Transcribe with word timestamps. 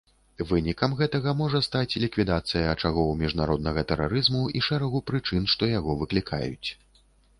Вынікам 0.51 0.95
гэтага 1.01 1.33
можа 1.41 1.59
стаць 1.67 1.97
ліквідацыя 2.05 2.63
ачагоў 2.77 3.13
міжнароднага 3.21 3.83
тэрарызму 3.91 4.41
і 4.61 4.65
шэрагу 4.69 5.03
прычын, 5.11 5.49
што 5.57 5.63
яго 5.77 5.91
выклікаюць. 6.05 6.69